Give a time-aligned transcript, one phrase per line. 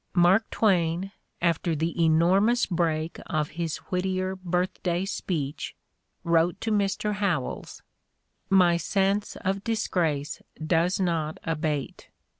[0.15, 1.11] Mark Twain,
[1.43, 5.75] after the enormous break of his Whittier Birthday speech,
[6.23, 7.13] wrote to Mr.
[7.13, 7.83] Howells:
[8.49, 12.09] "My sense of disgrace does not abate.